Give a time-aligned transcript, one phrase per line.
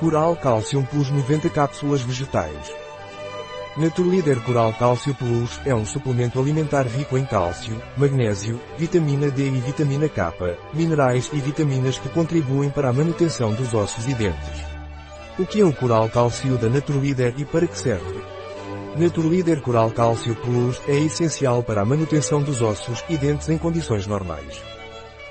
[0.00, 2.74] Coral Calcium Plus 90 cápsulas vegetais.
[3.76, 9.60] Naturleader Coral Cálcio Plus é um suplemento alimentar rico em cálcio, magnésio, vitamina D e
[9.60, 10.32] vitamina K,
[10.72, 14.64] minerais e vitaminas que contribuem para a manutenção dos ossos e dentes.
[15.38, 18.24] O que é o Coral Cálcio da Naturleader e para que serve?
[18.96, 24.06] Naturleader Coral Cálcio Plus é essencial para a manutenção dos ossos e dentes em condições
[24.06, 24.79] normais.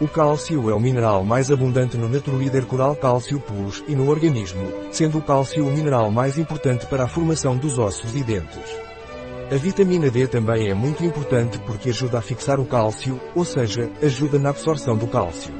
[0.00, 4.66] O cálcio é o mineral mais abundante no Naturleader Coral Cálcio Plus e no organismo,
[4.90, 8.76] sendo o cálcio o mineral mais importante para a formação dos ossos e dentes.
[9.52, 13.88] A vitamina D também é muito importante porque ajuda a fixar o cálcio, ou seja,
[14.02, 15.54] ajuda na absorção do cálcio.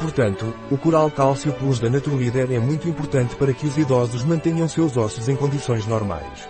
[0.00, 4.66] Portanto, o Coral Cálcio Plus da Naturleader é muito importante para que os idosos mantenham
[4.66, 6.48] seus ossos em condições normais.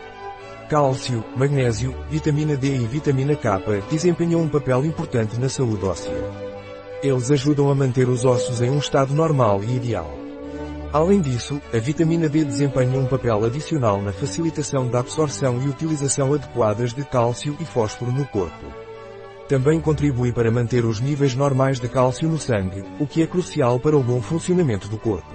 [0.70, 6.43] Cálcio, magnésio, vitamina D e vitamina K desempenham um papel importante na saúde óssea.
[7.04, 10.10] Eles ajudam a manter os ossos em um estado normal e ideal.
[10.90, 16.32] Além disso, a vitamina D desempenha um papel adicional na facilitação da absorção e utilização
[16.32, 18.64] adequadas de cálcio e fósforo no corpo.
[19.46, 23.78] Também contribui para manter os níveis normais de cálcio no sangue, o que é crucial
[23.78, 25.34] para o bom funcionamento do corpo.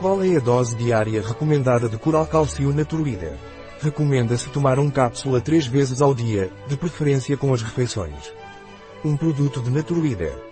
[0.00, 3.38] Qual é a dose diária recomendada de Coral Calcio Naturida?
[3.80, 8.32] Recomenda-se tomar um cápsula três vezes ao dia, de preferência com as refeições.
[9.04, 10.51] Um produto de Naturleader.